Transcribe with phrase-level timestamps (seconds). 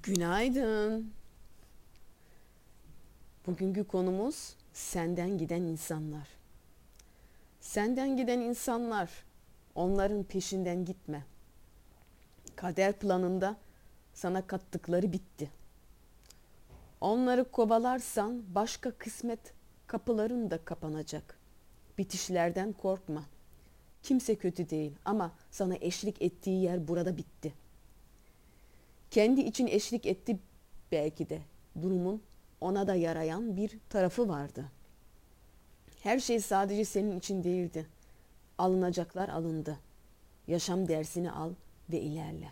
[0.00, 1.12] Günaydın.
[3.46, 6.28] Bugünkü konumuz senden giden insanlar.
[7.60, 9.10] Senden giden insanlar,
[9.74, 11.24] onların peşinden gitme.
[12.56, 13.56] Kader planında
[14.14, 15.50] sana kattıkları bitti.
[17.00, 19.54] Onları kovalarsan başka kısmet
[19.86, 21.38] kapıların da kapanacak.
[21.98, 23.24] Bitişlerden korkma.
[24.02, 27.61] Kimse kötü değil ama sana eşlik ettiği yer burada bitti.
[29.12, 30.38] Kendi için eşlik etti
[30.92, 31.40] belki de.
[31.82, 32.22] Durumun
[32.60, 34.64] ona da yarayan bir tarafı vardı.
[36.02, 37.86] Her şey sadece senin için değildi.
[38.58, 39.78] Alınacaklar alındı.
[40.46, 41.50] Yaşam dersini al
[41.90, 42.48] ve ilerle.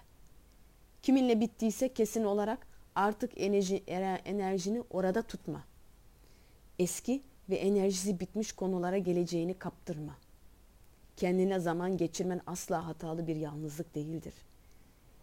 [1.03, 3.77] Kiminle bittiyse kesin olarak artık enerji,
[4.25, 5.65] enerjini orada tutma.
[6.79, 10.17] Eski ve enerjisi bitmiş konulara geleceğini kaptırma.
[11.17, 14.35] Kendine zaman geçirmen asla hatalı bir yalnızlık değildir.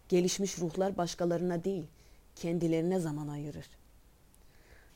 [0.09, 1.85] Gelişmiş ruhlar başkalarına değil,
[2.35, 3.69] kendilerine zaman ayırır.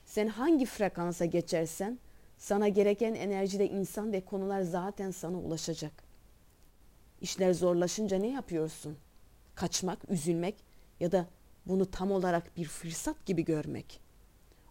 [0.05, 1.99] Sen hangi frekansa geçersen
[2.37, 6.03] sana gereken enerjide insan ve konular zaten sana ulaşacak.
[7.21, 8.97] İşler zorlaşınca ne yapıyorsun?
[9.55, 10.55] Kaçmak, üzülmek
[10.99, 11.27] ya da
[11.65, 13.99] bunu tam olarak bir fırsat gibi görmek.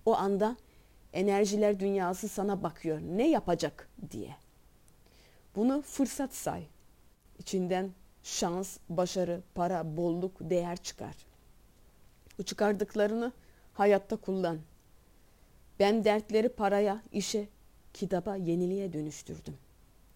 [0.06, 0.56] O anda
[1.12, 3.00] enerjiler dünyası sana bakıyor.
[3.00, 4.36] Ne yapacak diye.
[5.56, 6.66] Bunu fırsat say.
[7.38, 7.90] İçinden
[8.22, 11.14] şans, başarı, para, bolluk, değer çıkar.
[12.38, 13.32] Bu çıkardıklarını
[13.74, 14.58] hayatta kullan.
[15.78, 17.48] Ben dertleri paraya, işe,
[17.94, 19.56] kitaba, yeniliğe dönüştürdüm.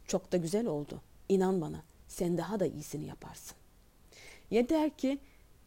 [0.07, 1.01] Çok da güzel oldu.
[1.29, 3.57] İnan bana, sen daha da iyisini yaparsın.
[4.51, 5.19] Yeter ki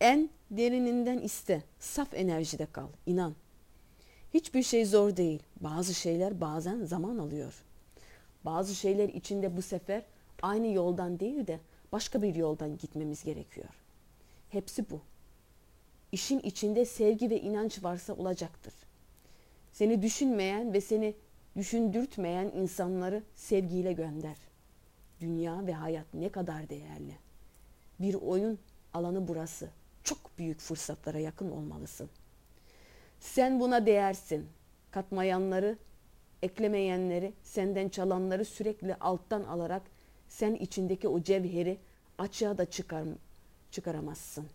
[0.02, 1.64] en derininden iste.
[1.80, 2.88] Saf enerjide kal.
[3.06, 3.36] İnan.
[4.34, 5.44] Hiçbir şey zor değil.
[5.62, 7.64] Bazı şeyler bazen zaman alıyor.
[8.46, 10.02] Bazı şeyler içinde bu sefer
[10.42, 11.60] aynı yoldan değil de
[11.98, 13.70] başka bir yoldan gitmemiz gerekiyor.
[14.50, 15.02] Hepsi bu.
[16.12, 18.74] İşin içinde sevgi ve inanç varsa olacaktır.
[19.72, 21.16] Seni düşünmeyen ve seni
[21.56, 24.38] düşündürtmeyen insanları sevgiyle gönder.
[25.22, 27.16] Dünya ve hayat ne kadar değerli.
[28.00, 28.60] Bir oyun
[28.94, 29.70] alanı burası.
[30.04, 32.10] Çok büyük fırsatlara yakın olmalısın.
[33.20, 34.48] Sen buna değersin.
[34.92, 35.78] Katmayanları,
[36.42, 39.82] eklemeyenleri, senden çalanları sürekli alttan alarak
[40.30, 41.78] sen içindeki o cevheri
[42.18, 43.04] açığa da çıkar,
[43.72, 44.46] çıkaramazsın.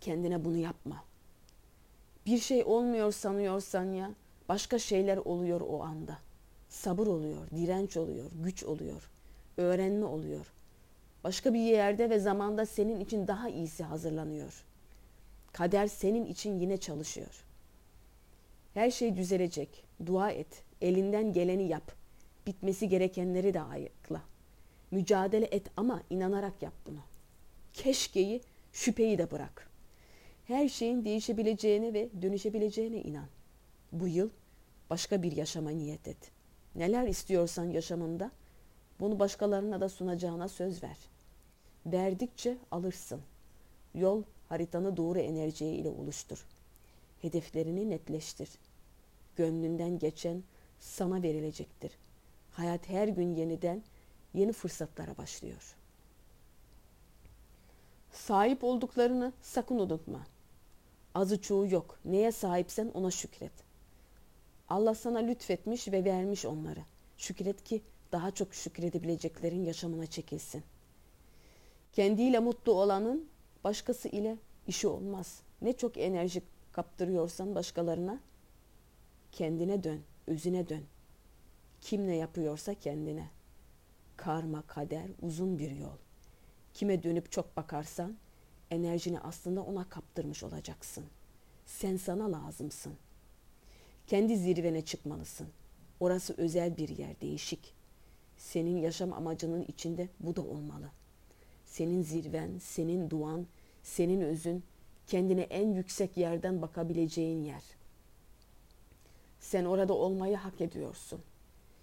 [0.00, 1.04] Kendine bunu yapma.
[2.26, 4.10] Bir şey olmuyor sanıyorsan ya,
[4.48, 6.18] başka şeyler oluyor o anda.
[6.68, 9.10] Sabır oluyor, direnç oluyor, güç oluyor,
[9.56, 10.52] öğrenme oluyor.
[11.24, 14.64] Başka bir yerde ve zamanda senin için daha iyisi hazırlanıyor.
[15.52, 17.44] Kader senin için yine çalışıyor.
[18.74, 19.84] Her şey düzelecek.
[20.06, 20.62] Dua et.
[20.80, 21.92] Elinden geleni yap.
[22.46, 24.22] Bitmesi gerekenleri de ayıkla.
[24.90, 27.00] Mücadele et ama inanarak yap bunu.
[27.72, 28.40] Keşkeyi,
[28.72, 29.70] şüpheyi de bırak.
[30.44, 33.26] Her şeyin değişebileceğine ve dönüşebileceğine inan.
[33.92, 34.30] Bu yıl
[34.90, 36.30] başka bir yaşama niyet et.
[36.74, 38.30] Neler istiyorsan yaşamında
[39.00, 40.96] bunu başkalarına da sunacağına söz ver.
[41.86, 43.20] Verdikçe alırsın.
[43.94, 46.46] Yol haritanı doğru enerjiye ile oluştur.
[47.22, 48.48] Hedeflerini netleştir.
[49.36, 50.42] Gönlünden geçen
[50.80, 51.92] sana verilecektir.
[52.52, 53.82] Hayat her gün yeniden
[54.34, 55.76] yeni fırsatlara başlıyor.
[58.12, 60.26] Sahip olduklarını sakın unutma.
[61.14, 61.98] Azı çoğu yok.
[62.04, 63.52] Neye sahipsen ona şükret.
[64.68, 66.80] Allah sana lütfetmiş ve vermiş onları.
[67.16, 70.62] Şükret ki daha çok şükredebileceklerin yaşamına çekilsin.
[71.92, 73.28] Kendiyle mutlu olanın
[73.64, 75.40] başkası ile işi olmaz.
[75.62, 78.20] Ne çok enerji kaptırıyorsan başkalarına
[79.32, 80.84] kendine dön, özüne dön.
[81.80, 83.30] Kim ne yapıyorsa kendine.
[84.18, 85.96] Karma, kader uzun bir yol.
[86.74, 88.16] Kime dönüp çok bakarsan
[88.70, 91.04] enerjini aslında ona kaptırmış olacaksın.
[91.66, 92.92] Sen sana lazımsın.
[94.06, 95.48] Kendi zirvene çıkmalısın.
[96.00, 97.74] Orası özel bir yer, değişik.
[98.36, 100.90] Senin yaşam amacının içinde bu da olmalı.
[101.66, 103.46] Senin zirven, senin duan,
[103.82, 104.64] senin özün,
[105.06, 107.62] kendine en yüksek yerden bakabileceğin yer.
[109.40, 111.20] Sen orada olmayı hak ediyorsun.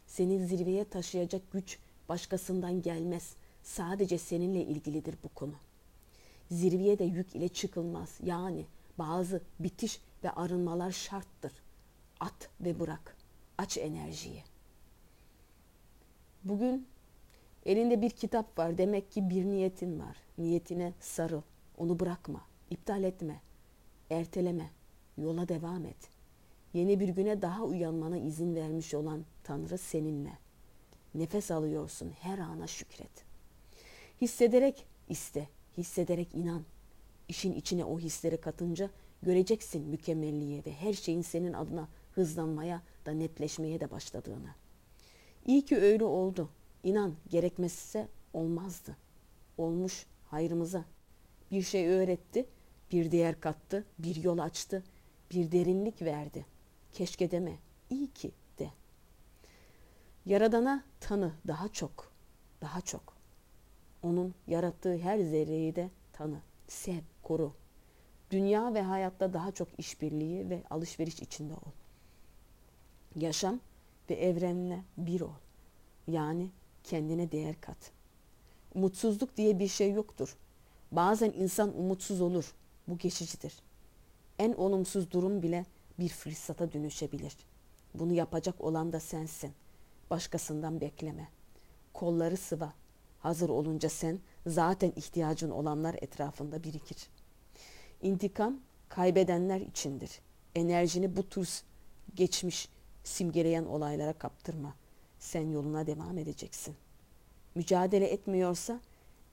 [0.08, 1.80] Seni zirveye taşıyacak güç
[2.10, 3.36] başkasından gelmez.
[3.64, 5.56] Sadece seninle ilgilidir bu konu.
[6.52, 8.20] Zirveye de yük ile çıkılmaz.
[8.24, 8.66] Yani
[8.98, 11.54] bazı bitiş ve arınmalar şarttır.
[12.20, 13.18] At ve bırak.
[13.58, 14.44] Aç enerjiyi.
[16.44, 16.88] Bugün
[17.66, 18.78] elinde bir kitap var.
[18.78, 20.18] Demek ki bir niyetin var.
[20.38, 21.42] Niyetine sarıl.
[21.78, 22.42] Onu bırakma.
[22.70, 23.42] iptal etme.
[24.10, 24.70] Erteleme.
[25.18, 26.10] Yola devam et.
[26.74, 30.45] Yeni bir güne daha uyanmana izin vermiş olan Tanrı seninle.
[31.16, 32.12] Nefes alıyorsun.
[32.22, 33.26] Her ana şükret.
[34.22, 35.48] Hissederek iste.
[35.78, 36.64] Hissederek inan.
[37.28, 38.90] İşin içine o hisleri katınca
[39.22, 44.50] göreceksin mükemmelliğe ve her şeyin senin adına hızlanmaya da netleşmeye de başladığını.
[45.46, 46.50] İyi ki öyle oldu.
[46.84, 48.98] İnan gerekmezse olmazdı.
[49.58, 50.86] Olmuş hayrımıza.
[51.52, 52.46] Bir şey öğretti,
[52.92, 54.84] bir değer kattı, bir yol açtı,
[55.32, 56.46] bir derinlik verdi.
[56.92, 57.60] Keşke deme,
[57.90, 58.32] iyi ki.
[60.26, 62.12] Yaradana tanı daha çok,
[62.62, 63.14] daha çok.
[64.04, 67.54] Onun yarattığı her zerreyi de tanı, sev, koru.
[68.32, 71.72] Dünya ve hayatta daha çok işbirliği ve alışveriş içinde ol.
[73.16, 73.60] Yaşam
[74.10, 75.34] ve evrenle bir ol.
[76.08, 76.50] Yani
[76.84, 77.92] kendine değer kat.
[78.76, 80.38] Umutsuzluk diye bir şey yoktur.
[80.92, 82.56] Bazen insan umutsuz olur.
[82.88, 83.54] Bu geçicidir.
[84.40, 85.66] En olumsuz durum bile
[86.00, 87.38] bir fırsata dönüşebilir.
[87.94, 89.54] Bunu yapacak olan da sensin.
[90.10, 91.28] Başkasından bekleme.
[91.94, 92.74] Kolları sıva.
[93.20, 96.98] Hazır olunca sen zaten ihtiyacın olanlar etrafında birikir.
[98.02, 98.60] İntikam
[98.90, 100.20] kaybedenler içindir.
[100.56, 101.62] Enerjini bu tür
[102.16, 102.70] geçmiş
[103.04, 104.74] simgeleyen olaylara kaptırma.
[105.20, 106.76] Sen yoluna devam edeceksin.
[107.56, 108.80] Mücadele etmiyorsa,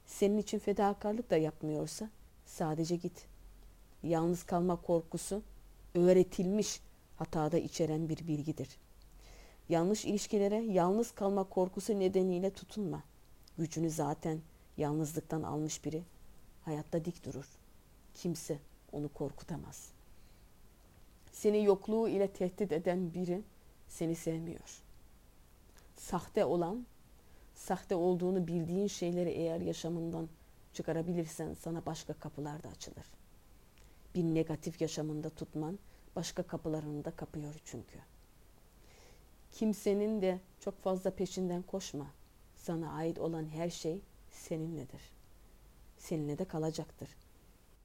[0.07, 2.11] senin için fedakarlık da yapmıyorsa
[2.47, 3.27] sadece git.
[4.03, 5.43] Yalnız kalma korkusu
[5.95, 6.81] öğretilmiş
[7.17, 8.69] hatada içeren bir bilgidir.
[9.69, 13.03] Yanlış ilişkilere yalnız kalma korkusu nedeniyle tutunma.
[13.59, 14.41] Gücünü zaten
[14.77, 16.03] yalnızlıktan almış biri
[16.65, 17.49] hayatta dik durur.
[18.15, 18.59] Kimse
[18.93, 19.93] onu korkutamaz.
[21.33, 23.43] Seni yokluğu ile tehdit eden biri
[23.89, 24.83] seni sevmiyor.
[25.97, 26.87] Sahte olan,
[27.55, 30.29] sahte olduğunu bildiğin şeyleri eğer yaşamından
[30.73, 33.07] çıkarabilirsen sana başka kapılar da açılır.
[34.15, 35.79] Bir negatif yaşamında tutman
[36.17, 37.99] başka kapılarını da kapıyor çünkü.
[39.53, 42.07] Kimsenin de çok fazla peşinden koşma.
[42.57, 44.01] Sana ait olan her şey
[44.31, 45.01] seninledir.
[45.99, 47.09] Seninle de kalacaktır.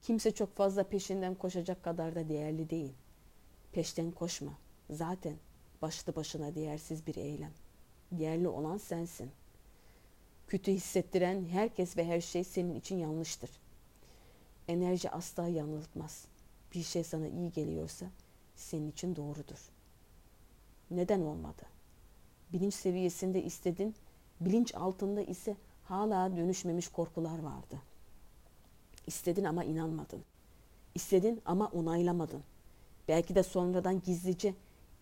[0.02, 2.92] Kimse çok fazla peşinden koşacak kadar da değerli değil.
[3.72, 4.52] Peşten koşma.
[4.90, 5.36] Zaten
[5.82, 7.52] başlı başına değersiz bir eylem.
[8.12, 9.30] Değerli olan sensin.
[10.46, 13.50] Kötü hissettiren herkes ve her şey senin için yanlıştır.
[14.68, 16.24] Enerji asla yanıltmaz.
[16.74, 18.06] Bir şey sana iyi geliyorsa
[18.56, 19.77] senin için doğrudur.
[20.90, 21.62] Neden olmadı?
[22.52, 23.94] Bilinç seviyesinde istedin,
[24.40, 27.78] bilinç altında ise hala dönüşmemiş korkular vardı.
[29.06, 30.24] İstedin ama inanmadın.
[30.94, 32.42] İstedin ama onaylamadın.
[33.08, 34.54] Belki de sonradan gizlice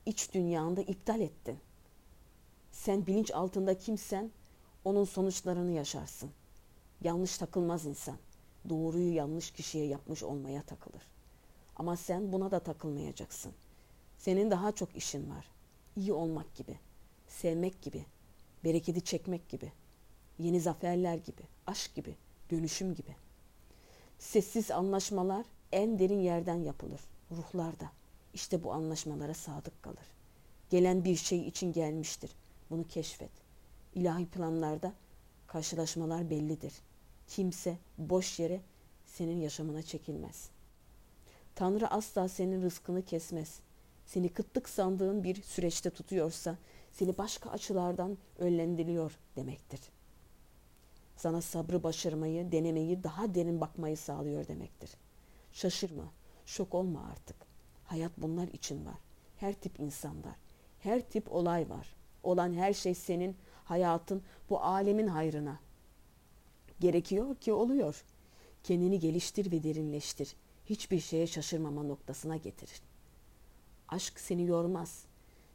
[0.06, 1.58] iç dünyanda iptal ettin.
[2.72, 4.30] Sen bilinç altında kimsen
[4.84, 6.30] onun sonuçlarını yaşarsın.
[7.02, 8.16] Yanlış takılmaz insan.
[8.68, 11.02] Doğruyu yanlış kişiye yapmış olmaya takılır.
[11.76, 13.52] Ama sen buna da takılmayacaksın.
[14.18, 15.55] Senin daha çok işin var.
[15.96, 16.78] İyi olmak gibi,
[17.28, 18.04] sevmek gibi,
[18.64, 19.72] bereketi çekmek gibi,
[20.38, 22.16] yeni zaferler gibi, aşk gibi,
[22.50, 23.16] dönüşüm gibi.
[24.18, 27.00] Sessiz anlaşmalar en derin yerden yapılır,
[27.30, 27.90] ruhlarda.
[28.34, 30.06] İşte bu anlaşmalara sadık kalır.
[30.70, 32.30] Gelen bir şey için gelmiştir.
[32.70, 33.30] Bunu keşfet.
[33.94, 34.92] İlahi planlarda
[35.46, 36.72] karşılaşmalar bellidir.
[37.28, 38.60] Kimse boş yere
[39.06, 40.50] senin yaşamına çekilmez.
[41.54, 43.60] Tanrı asla senin rızkını kesmez.
[44.06, 46.58] Seni kıtlık sandığın bir süreçte tutuyorsa
[46.92, 49.80] seni başka açılardan önlendiriyor demektir.
[51.16, 54.90] Sana sabrı başarmayı, denemeyi, daha derin bakmayı sağlıyor demektir.
[55.52, 56.12] Şaşırma,
[56.46, 57.36] şok olma artık.
[57.84, 58.98] Hayat bunlar için var.
[59.36, 60.34] Her tip insanlar,
[60.78, 61.94] her tip olay var.
[62.22, 65.60] Olan her şey senin hayatın, bu alemin hayrına.
[66.80, 68.04] Gerekiyor ki oluyor.
[68.62, 70.36] Kendini geliştir ve derinleştir.
[70.64, 72.82] Hiçbir şeye şaşırmama noktasına getirir.
[73.88, 75.04] Aşk seni yormaz.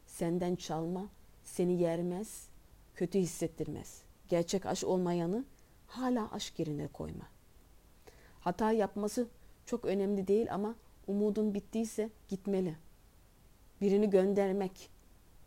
[0.06, 1.10] Senden çalma,
[1.44, 2.48] seni yermez,
[2.96, 4.02] kötü hissettirmez.
[4.30, 5.46] Gerçek aşk olmayanı
[5.88, 7.26] hala aşk yerine koyma.
[8.40, 9.28] Hata yapması
[9.66, 10.76] çok önemli değil ama
[11.08, 12.76] umudun bittiyse gitmeli.
[13.82, 14.90] Birini göndermek,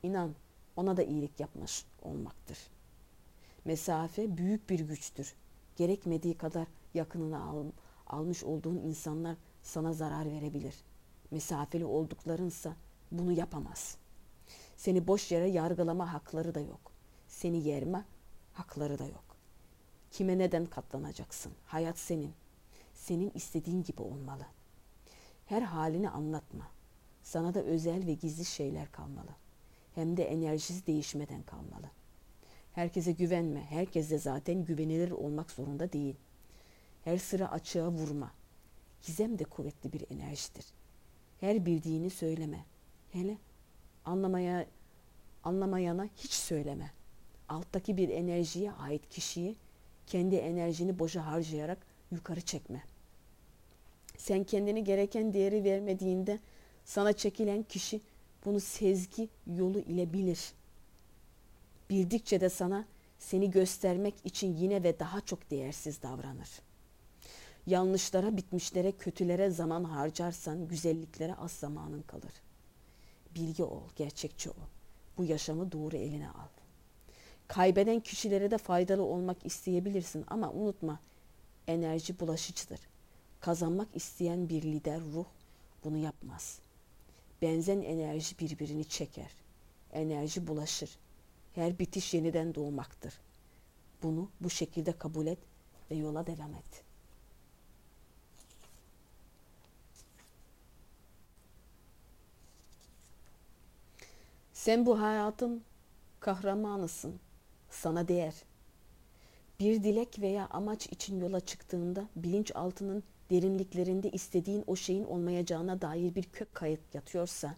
[0.02, 0.34] inan
[0.76, 2.58] ona da iyilik yapmış olmaktır.
[3.64, 5.34] Mesafe büyük bir güçtür.
[5.76, 7.64] Gerekmediği kadar yakınına al,
[8.06, 10.74] almış olduğun insanlar sana zarar verebilir.
[11.34, 12.76] Mesafeli olduklarınsa
[13.12, 13.96] bunu yapamaz.
[14.76, 16.92] Seni boş yere yargılama hakları da yok.
[17.28, 18.04] Seni yerme
[18.52, 19.24] hakları da yok.
[20.10, 21.52] Kime neden katlanacaksın?
[21.66, 22.32] Hayat senin.
[22.94, 24.46] Senin istediğin gibi olmalı.
[25.46, 26.68] Her halini anlatma.
[27.22, 29.30] Sana da özel ve gizli şeyler kalmalı.
[29.94, 31.90] Hem de enerjisi değişmeden kalmalı.
[32.72, 33.60] Herkese güvenme.
[33.60, 36.16] Herkes de zaten güvenilir olmak zorunda değil.
[37.04, 38.32] Her sıra açığa vurma.
[39.02, 40.83] Gizem de kuvvetli bir enerjidir.
[41.44, 42.64] Her bildiğini söyleme.
[43.12, 43.36] Hele
[44.04, 44.66] anlamaya
[45.42, 46.90] anlamayana hiç söyleme.
[47.48, 49.56] Alttaki bir enerjiye ait kişiyi
[50.06, 51.78] kendi enerjini boşa harcayarak
[52.12, 52.82] yukarı çekme.
[54.16, 56.38] Sen kendini gereken değeri vermediğinde
[56.84, 58.00] sana çekilen kişi
[58.44, 60.52] bunu sezgi yolu ile bilir.
[61.90, 62.84] Bildikçe de sana
[63.18, 66.48] seni göstermek için yine ve daha çok değersiz davranır.
[67.66, 72.32] Yanlışlara, bitmişlere, kötülere zaman harcarsan güzelliklere az zamanın kalır.
[73.34, 74.64] Bilgi ol, gerçekçi ol.
[75.18, 76.48] Bu yaşamı doğru eline al.
[77.48, 81.00] Kaybeden kişilere de faydalı olmak isteyebilirsin ama unutma
[81.66, 82.80] enerji bulaşıcıdır.
[83.40, 85.26] Kazanmak isteyen bir lider ruh
[85.84, 86.58] bunu yapmaz.
[87.42, 89.30] Benzen enerji birbirini çeker.
[89.92, 90.98] Enerji bulaşır.
[91.54, 93.14] Her bitiş yeniden doğmaktır.
[94.02, 95.38] Bunu bu şekilde kabul et
[95.90, 96.83] ve yola devam et.
[104.64, 105.62] Sen bu hayatın
[106.20, 107.20] kahramanısın.
[107.70, 108.34] Sana değer.
[109.60, 116.22] Bir dilek veya amaç için yola çıktığında bilinçaltının derinliklerinde istediğin o şeyin olmayacağına dair bir
[116.22, 117.54] kök kayıt yatıyorsa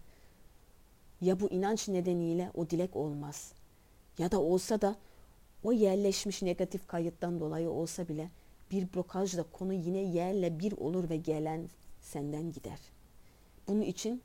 [1.20, 3.52] ya bu inanç nedeniyle o dilek olmaz
[4.18, 4.96] ya da olsa da
[5.62, 8.30] o yerleşmiş negatif kayıttan dolayı olsa bile
[8.70, 11.68] bir blokajla konu yine yerle bir olur ve gelen
[12.00, 12.78] senden gider.
[13.68, 14.22] Bunun için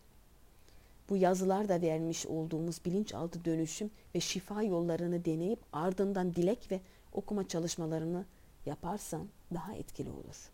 [1.12, 6.82] bu yazılarda vermiş olduğumuz bilinçaltı dönüşüm ve şifa yollarını deneyip ardından dilek ve
[7.14, 8.26] okuma çalışmalarını
[8.66, 10.50] yaparsan daha etkili olur.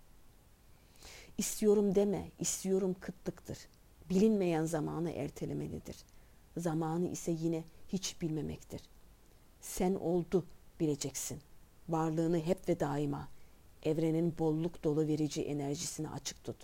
[1.37, 3.57] İstiyorum deme, istiyorum kıtlıktır.
[4.09, 5.95] Bilinmeyen zamanı ertelemelidir.
[6.57, 8.81] Zamanı ise yine hiç bilmemektir.
[9.61, 10.45] Sen oldu
[10.79, 11.39] bileceksin.
[11.89, 13.27] Varlığını hep ve daima
[13.83, 16.57] evrenin bolluk dolu verici enerjisini açık tut.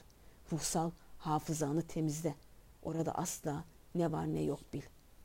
[0.52, 2.36] Ruhsal hafızanı temizle.
[2.84, 3.64] Orada asla
[3.96, 4.82] ne var ne yok bil.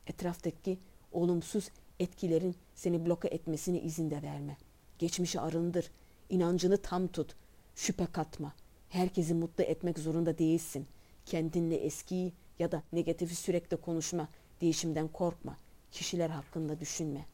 [0.07, 0.79] Etraftaki
[1.11, 4.57] olumsuz etkilerin seni bloka etmesine izin de verme.
[4.99, 5.91] Geçmişi arındır.
[6.29, 7.35] İnancını tam tut.
[7.75, 8.53] Şüphe katma.
[8.89, 10.87] Herkesi mutlu etmek zorunda değilsin.
[11.25, 14.27] Kendinle eskiyi ya da negatifi sürekli konuşma.
[14.61, 15.57] Değişimden korkma.
[15.91, 17.25] Kişiler hakkında düşünme.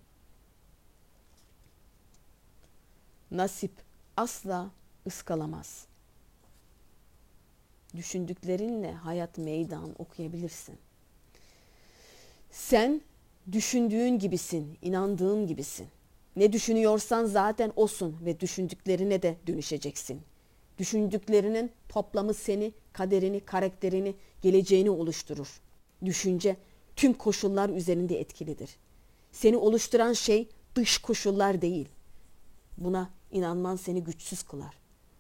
[3.32, 3.72] Nasip
[4.18, 4.72] asla
[5.08, 5.88] ıskalamaz.
[7.96, 10.78] Düşündüklerinle hayat meydan okuyabilirsin.
[12.70, 13.02] Sen
[13.52, 15.88] düşündüğün gibisin, inandığın gibisin.
[16.36, 20.22] Ne düşünüyorsan zaten olsun ve düşündüklerine de dönüşeceksin.
[20.78, 25.62] Düşündüklerinin toplamı seni, kaderini, karakterini, geleceğini oluşturur.
[26.06, 26.58] Düşünce
[26.96, 28.78] tüm koşullar üzerinde etkilidir.
[29.32, 31.90] Seni oluşturan şey dış koşullar değil.
[32.78, 34.78] Buna inanman seni güçsüz kılar.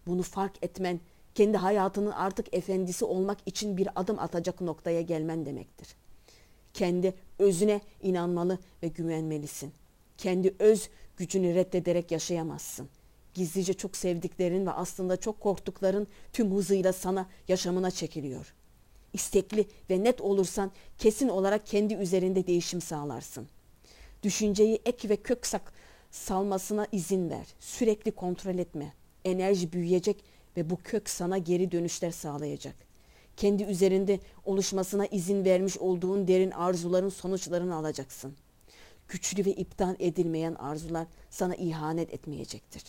[0.08, 1.00] Bunu fark etmen,
[1.36, 6.06] kendi hayatının artık efendisi olmak için bir adım atacak noktaya gelmen demektir.''
[6.75, 9.72] kendi özüne inanmalı ve güvenmelisin.
[10.18, 12.89] Kendi öz gücünü reddederek yaşayamazsın.
[13.34, 18.54] Gizlice çok sevdiklerin ve aslında çok korktukların tüm hızıyla sana yaşamına çekiliyor.
[19.13, 23.48] İstekli ve net olursan kesin olarak kendi üzerinde değişim sağlarsın.
[24.24, 25.74] Düşünceyi ek ve kök sak
[26.12, 27.46] salmasına izin ver.
[27.60, 28.94] Sürekli kontrol etme.
[29.25, 30.24] Enerji büyüyecek
[30.58, 32.85] ve bu kök sana geri dönüşler sağlayacak
[33.38, 38.36] kendi üzerinde oluşmasına izin vermiş olduğun derin arzuların sonuçlarını alacaksın.
[39.08, 42.84] Güçlü ve iptal edilmeyen arzular sana ihanet etmeyecektir.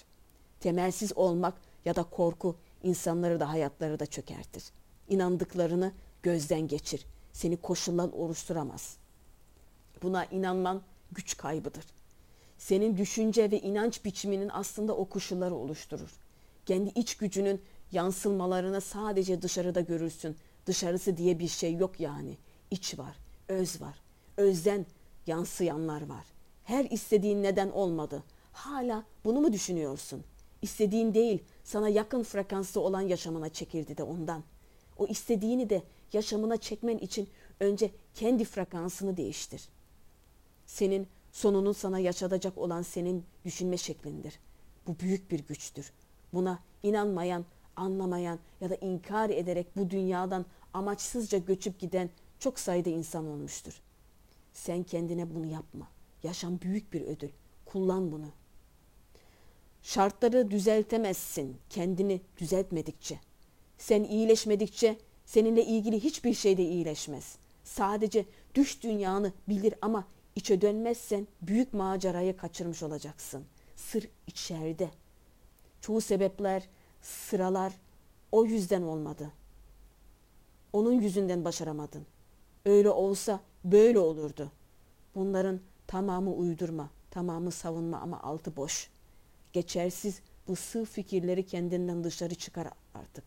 [0.60, 4.64] Temelsiz olmak ya da korku insanları da hayatları da çökertir.
[5.08, 7.06] İnandıklarını gözden geçir.
[7.32, 8.96] Seni koşullar oluşturamaz.
[10.02, 11.84] Buna inanman güç kaybıdır.
[12.58, 16.10] Senin düşünce ve inanç biçiminin aslında o koşulları oluşturur.
[16.66, 17.62] Kendi iç gücünün
[17.92, 20.36] yansılmalarını sadece dışarıda görürsün.
[20.66, 22.36] Dışarısı diye bir şey yok yani.
[22.70, 23.16] İç var,
[23.48, 24.00] öz var.
[24.36, 24.86] Özden
[25.26, 26.24] yansıyanlar var.
[26.64, 28.22] Her istediğin neden olmadı.
[28.52, 30.24] Hala bunu mu düşünüyorsun?
[30.62, 34.42] İstediğin değil, sana yakın frekanslı olan yaşamına çekildi de ondan.
[34.98, 37.28] O istediğini de yaşamına çekmen için
[37.60, 39.68] önce kendi frekansını değiştir.
[40.66, 44.38] Senin sonunun sana yaşatacak olan senin düşünme şeklindir.
[44.86, 45.92] Bu büyük bir güçtür.
[46.32, 47.44] Buna inanmayan
[47.76, 53.80] anlamayan ya da inkar ederek bu dünyadan amaçsızca göçüp giden çok sayıda insan olmuştur.
[54.52, 55.88] Sen kendine bunu yapma.
[56.22, 57.30] Yaşam büyük bir ödül.
[57.64, 58.26] Kullan bunu.
[59.82, 63.20] Şartları düzeltemezsin kendini düzeltmedikçe.
[63.78, 67.36] Sen iyileşmedikçe seninle ilgili hiçbir şey de iyileşmez.
[67.64, 70.04] Sadece düş dünyanı bilir ama
[70.36, 73.44] içe dönmezsen büyük macerayı kaçırmış olacaksın.
[73.76, 74.90] Sır içeride.
[75.80, 76.68] Çoğu sebepler
[77.02, 77.72] sıralar
[78.32, 79.32] o yüzden olmadı.
[80.72, 82.06] Onun yüzünden başaramadın.
[82.64, 84.52] Öyle olsa böyle olurdu.
[85.14, 88.90] Bunların tamamı uydurma, tamamı savunma ama altı boş.
[89.52, 93.24] Geçersiz bu sığ fikirleri kendinden dışarı çıkar artık.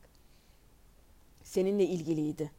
[1.44, 2.52] seninle ilgiliydi.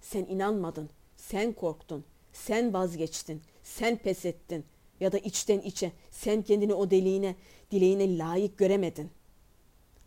[0.00, 4.64] Sen inanmadın, sen korktun, sen vazgeçtin, sen pes ettin
[5.00, 7.36] ya da içten içe sen kendini o deliğine,
[7.70, 9.10] dileğine layık göremedin.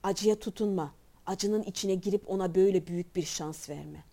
[0.03, 4.03] Acıya tutunma, acının içine girip ona böyle büyük bir şans verme.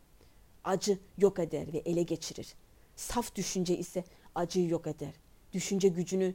[0.64, 2.54] Acı yok eder ve ele geçirir.
[2.96, 4.04] Saf düşünce ise
[4.34, 5.14] acıyı yok eder.
[5.52, 6.34] Düşünce gücünü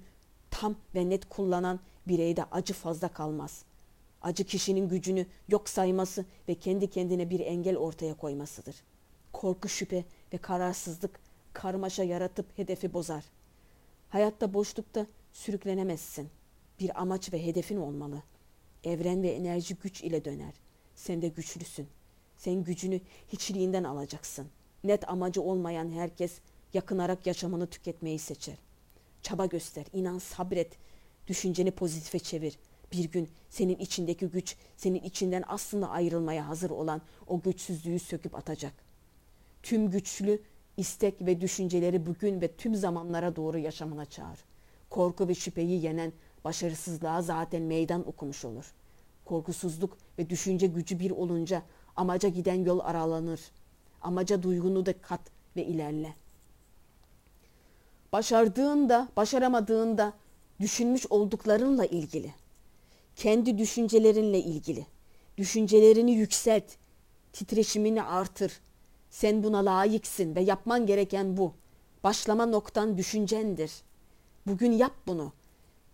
[0.52, 3.66] tam ve net kullanan bireyde acı fazla kalmaz.
[4.22, 8.76] Acı kişinin gücünü yok sayması ve kendi kendine bir engel ortaya koymasıdır.
[9.34, 11.20] Korku, şüphe ve kararsızlık
[11.54, 13.24] karmaşa yaratıp hedefi bozar.
[14.10, 16.30] Hayatta boşlukta sürüklenemezsin.
[16.80, 18.24] Bir amaç ve hedefin olmalı.
[18.84, 20.54] Evren ve enerji güç ile döner.
[20.96, 21.88] Sen de güçlüsün.
[22.38, 23.02] Sen gücünü
[23.34, 24.48] hiçliğinden alacaksın.
[24.84, 26.40] Net amacı olmayan herkes
[26.74, 28.58] yakınarak yaşamını tüketmeyi seçer.
[29.22, 30.78] Çaba göster, inan, sabret.
[31.28, 32.60] Düşünceni pozitife çevir.
[32.92, 38.74] Bir gün senin içindeki güç, senin içinden aslında ayrılmaya hazır olan o güçsüzlüğü söküp atacak.
[39.64, 40.42] Tüm güçlü
[40.78, 44.40] istek ve düşünceleri bugün ve tüm zamanlara doğru yaşamına çağır.
[44.90, 46.14] Korku ve şüpheyi yenen
[46.44, 48.74] başarısızlığa zaten meydan okumuş olur.
[49.26, 51.64] Korkusuzluk ve düşünce gücü bir olunca
[51.96, 53.42] amaca giden yol aralanır.
[54.02, 55.22] Amaca duygunu da kat
[55.56, 56.14] ve ilerle.
[58.14, 60.14] Başardığında, başaramadığında
[60.60, 62.34] düşünmüş olduklarınla ilgili.
[63.16, 64.86] Kendi düşüncelerinle ilgili.
[65.38, 66.64] Düşüncelerini yükselt,
[67.34, 68.60] titreşimini artır.
[69.10, 71.54] Sen buna layıksın ve yapman gereken bu.
[72.04, 73.72] Başlama noktan düşüncendir.
[74.48, 75.34] Bugün yap bunu.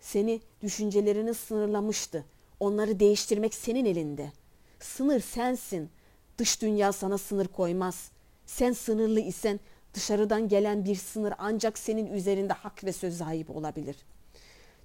[0.00, 2.24] Seni düşüncelerini sınırlamıştı.
[2.60, 4.32] Onları değiştirmek senin elinde.
[4.80, 5.90] Sınır sensin.
[6.38, 8.10] Dış dünya sana sınır koymaz.
[8.46, 9.60] Sen sınırlı isen
[9.94, 13.96] dışarıdan gelen bir sınır ancak senin üzerinde hak ve söz sahibi olabilir.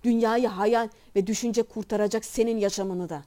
[0.03, 3.23] Dünyayı hayal ve düşünce kurtaracak senin yaşamını da.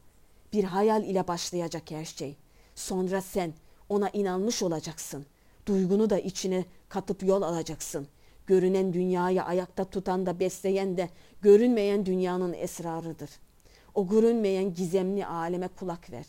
[0.52, 2.36] Bir hayal ile başlayacak her şey.
[2.74, 3.52] Sonra sen
[3.88, 5.26] ona inanmış olacaksın.
[5.66, 8.08] Duygunu da içine katıp yol alacaksın.
[8.48, 11.08] Görünen dünyayı ayakta tutan da besleyen de
[11.42, 13.30] görünmeyen dünyanın esrarıdır.
[13.94, 16.24] O görünmeyen gizemli aleme kulak ver.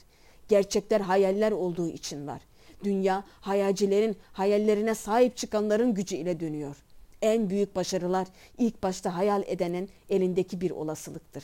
[0.48, 2.42] Gerçekler hayaller olduğu için var.
[2.84, 6.76] Dünya hayalcilerin hayallerine sahip çıkanların gücü ile dönüyor.
[7.22, 8.28] En büyük başarılar
[8.58, 11.44] ilk başta hayal edenin elindeki bir olasılıktır.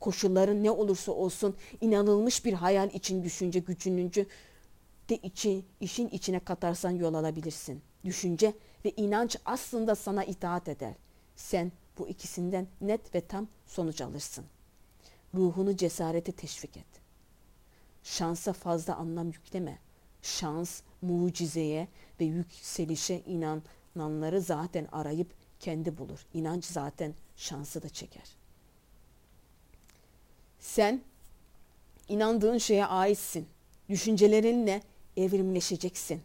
[0.00, 4.26] Koşulların ne olursa olsun inanılmış bir hayal için düşünce gücününcü
[5.08, 7.82] de içi, işin içine katarsan yol alabilirsin.
[8.04, 8.52] Düşünce
[8.84, 10.94] ve inanç aslında sana itaat eder.
[11.36, 14.44] Sen bu ikisinden net ve tam sonuç alırsın.
[15.34, 16.86] Ruhunu cesarete teşvik et.
[18.02, 19.78] Şansa fazla anlam yükleme.
[20.22, 21.88] Şans, mucizeye
[22.20, 26.26] ve yükselişe inananları zaten arayıp kendi bulur.
[26.34, 28.36] İnanç zaten şansı da çeker.
[30.60, 31.02] Sen
[32.08, 33.48] inandığın şeye aitsin.
[33.88, 34.82] Düşüncelerinle
[35.16, 36.22] evrimleşeceksin.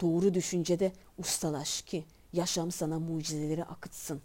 [0.00, 4.22] Doğru düşüncede ustalaş ki yaşam sana mucizeleri akıtsın.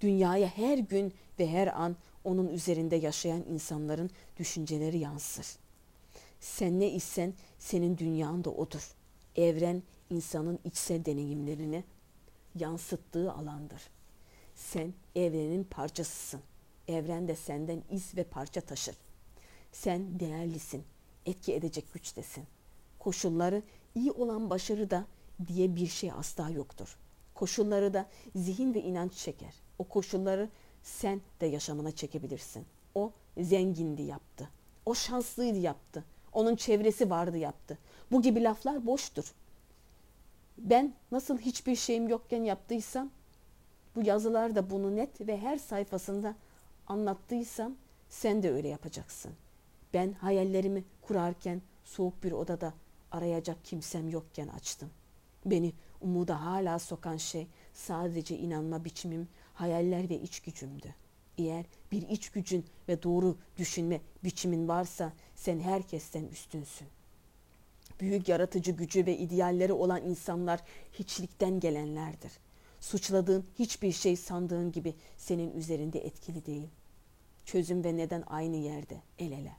[0.00, 5.46] Dünyaya her gün ve her an onun üzerinde yaşayan insanların düşünceleri yansır.
[6.40, 8.94] Sen ne isen senin dünyan da odur.
[9.36, 11.84] Evren insanın içsel deneyimlerini
[12.58, 13.82] yansıttığı alandır.
[14.54, 16.40] Sen evrenin parçasısın.
[16.88, 18.96] Evren de senden iz ve parça taşır.
[19.72, 20.84] Sen değerlisin.
[21.26, 22.44] Etki edecek güçtesin.
[22.98, 23.62] Koşulları
[23.94, 25.06] iyi olan başarı da
[25.46, 26.96] diye bir şey asla yoktur.
[27.34, 29.54] Koşulları da zihin ve inanç çeker.
[29.78, 30.48] O koşulları
[30.82, 32.66] sen de yaşamına çekebilirsin.
[32.94, 34.48] O zengindi yaptı.
[34.86, 36.04] O şanslıydı yaptı.
[36.32, 37.78] Onun çevresi vardı yaptı.
[38.12, 39.34] Bu gibi laflar boştur.
[40.58, 43.10] Ben nasıl hiçbir şeyim yokken yaptıysam
[43.96, 46.34] bu yazılarda bunu net ve her sayfasında
[46.86, 47.74] anlattıysam
[48.08, 49.32] sen de öyle yapacaksın.
[49.94, 52.74] Ben hayallerimi kurarken soğuk bir odada
[53.10, 54.90] arayacak kimsem yokken açtım.
[55.46, 60.94] Beni umuda hala sokan şey sadece inanma biçimim, hayaller ve iç gücümdü.
[61.38, 66.88] Eğer bir iç gücün ve doğru düşünme biçimin varsa sen herkesten üstünsün.
[68.00, 70.60] Büyük yaratıcı gücü ve idealleri olan insanlar
[70.92, 72.32] hiçlikten gelenlerdir.
[72.80, 76.68] Suçladığın hiçbir şey sandığın gibi senin üzerinde etkili değil.
[77.44, 79.52] Çözüm ve neden aynı yerde, el ele.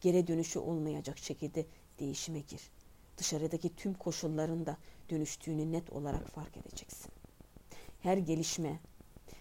[0.00, 1.66] Geri dönüşü olmayacak şekilde
[1.98, 2.70] değişime gir.
[3.20, 4.76] Dışarıdaki tüm koşulların da
[5.10, 7.12] dönüştüğünü net olarak fark edeceksin.
[8.00, 8.80] Her gelişme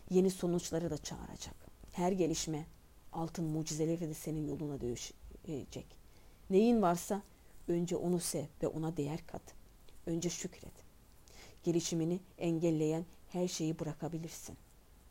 [0.09, 1.55] yeni sonuçları da çağıracak.
[1.91, 2.65] Her gelişme
[3.13, 5.85] altın mucizeleri de senin yoluna dönüşecek.
[6.49, 7.21] Neyin varsa
[7.67, 9.41] önce onu sev ve ona değer kat.
[10.05, 10.73] Önce şükret.
[11.63, 14.57] Gelişimini engelleyen her şeyi bırakabilirsin.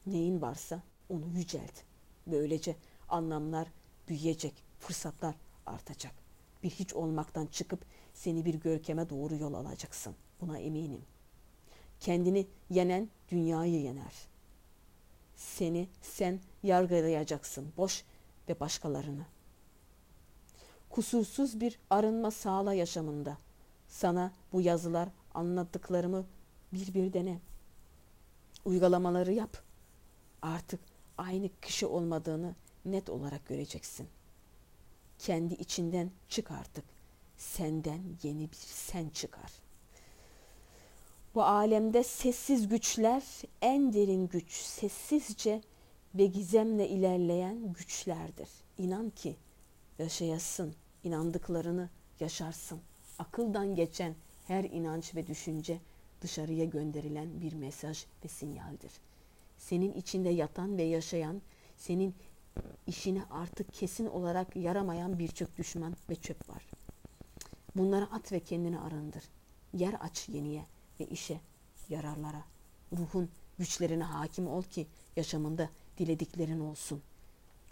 [0.07, 1.83] Neyin varsa onu yücelt.
[2.27, 2.77] Böylece
[3.09, 3.69] anlamlar
[4.09, 5.35] büyüyecek, fırsatlar
[5.67, 6.28] artacak.
[6.63, 10.15] Bir hiç olmaktan çıkıp seni bir görkeme doğru yol alacaksın.
[10.41, 11.05] Buna eminim.
[12.01, 14.15] Kendini yenen dünyayı yener.
[15.37, 17.73] Seni sen yargılayacaksın.
[17.77, 18.05] Boş
[18.49, 19.27] ve başkalarını.
[20.91, 23.39] Kusursuz bir arınma sağla yaşamında.
[23.89, 26.27] Sana bu yazılar anlattıklarımı
[26.73, 27.41] bir bir dene.
[28.65, 29.63] Uygulamaları yap.
[30.43, 30.81] Artık
[31.19, 34.09] aynı kişi olmadığını net olarak göreceksin.
[35.19, 36.85] Kendi içinden çık artık.
[37.37, 39.53] Senden yeni bir sen çıkar.
[41.35, 43.23] Bu alemde sessiz güçler
[43.63, 45.61] en derin güç, sessizce
[46.15, 48.49] ve gizemle ilerleyen güçlerdir.
[48.79, 49.37] İnan ki
[49.99, 52.81] yaşayasın, inandıklarını yaşarsın.
[53.19, 54.15] Akıldan geçen
[54.47, 55.81] her inanç ve düşünce
[56.21, 58.93] dışarıya gönderilen bir mesaj ve sinyaldir.
[59.59, 61.43] Senin içinde yatan ve yaşayan,
[61.77, 62.15] senin
[62.87, 66.67] işine artık kesin olarak yaramayan birçok düşman ve çöp var.
[67.77, 69.25] Bunları at ve kendini arındır.
[69.73, 70.67] Yer aç yeniye
[71.01, 71.41] ve işe,
[71.89, 72.45] yararlara.
[72.93, 77.03] Ruhun güçlerine hakim ol ki yaşamında dilediklerin olsun.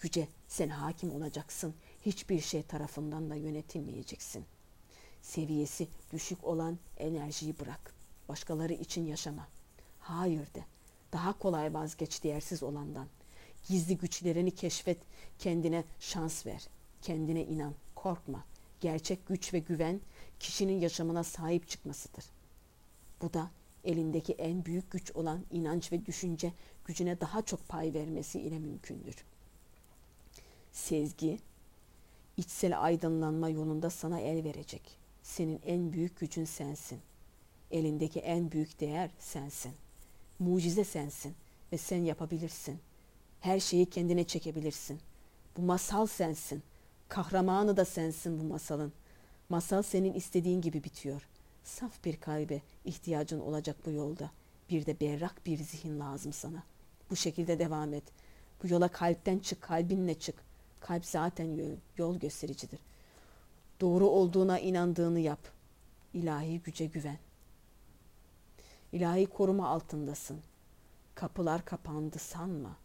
[0.01, 1.75] Güce sen hakim olacaksın.
[2.07, 4.45] Hiçbir şey tarafından da yönetilmeyeceksin.
[5.23, 7.95] Seviyesi düşük olan enerjiyi bırak.
[8.29, 9.49] Başkaları için yaşama.
[10.01, 10.65] Hayır de.
[11.13, 13.07] Daha kolay vazgeç değersiz olandan.
[13.69, 14.99] Gizli güçlerini keşfet,
[15.39, 16.69] kendine şans ver.
[17.03, 18.45] Kendine inan, korkma.
[18.81, 20.01] Gerçek güç ve güven
[20.41, 22.25] kişinin yaşamına sahip çıkmasıdır.
[23.23, 23.51] Bu da
[23.85, 26.53] elindeki en büyük güç olan inanç ve düşünce
[26.85, 29.25] gücüne daha çok pay vermesi ile mümkündür.
[30.73, 31.39] Sezgi,
[32.37, 34.99] içsel aydınlanma yolunda sana el verecek.
[35.23, 37.01] Senin en büyük gücün sensin.
[37.71, 39.73] Elindeki en büyük değer sensin.
[40.39, 41.35] Mucize sensin
[41.73, 42.81] ve sen yapabilirsin.
[43.41, 45.01] Her şeyi kendine çekebilirsin.
[45.57, 46.63] Bu masal sensin.
[47.09, 48.93] Kahramanı da sensin bu masalın.
[49.49, 51.29] Masal senin istediğin gibi bitiyor.
[51.65, 54.31] Saf bir kalbe ihtiyacın olacak bu yolda.
[54.71, 56.63] Bir de berrak bir zihin lazım sana.
[57.11, 58.05] Bu şekilde devam et.
[58.63, 60.35] Bu yola kalpten çık, kalbinle çık.
[60.81, 62.81] Kalp zaten yol göstericidir.
[63.81, 65.41] Doğru olduğuna inandığını yap.
[66.15, 67.19] İlahi güce güven.
[68.93, 70.41] İlahi koruma altındasın.
[71.15, 72.77] Kapılar kapandı sanma.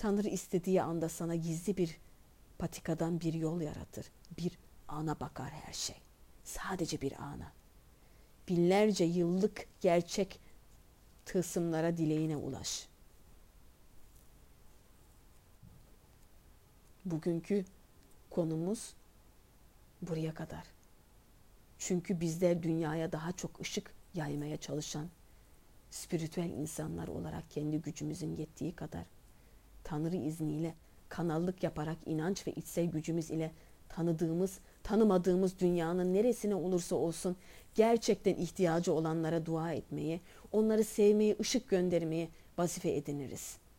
[0.00, 1.98] Tanrı istediği anda sana gizli bir
[2.58, 4.06] patikadan bir yol yaratır.
[4.38, 4.58] Bir
[4.88, 5.96] ana bakar her şey.
[6.44, 7.52] Sadece bir ana.
[8.48, 10.40] Binlerce yıllık gerçek
[11.24, 12.88] tılsımlara dileğine ulaş.
[17.04, 17.64] Bugünkü
[18.30, 18.94] konumuz
[20.02, 20.64] buraya kadar.
[21.78, 25.08] Çünkü bizler dünyaya daha çok ışık yaymaya çalışan
[25.90, 29.04] spiritüel insanlar olarak kendi gücümüzün yettiği kadar
[29.90, 30.74] Tanrı izniyle
[31.08, 33.52] kanallık yaparak inanç ve içsel gücümüz ile
[33.88, 37.36] tanıdığımız, tanımadığımız dünyanın neresine olursa olsun
[37.74, 40.20] gerçekten ihtiyacı olanlara dua etmeyi,
[40.52, 43.69] onları sevmeyi, ışık göndermeyi vazife ediniriz.''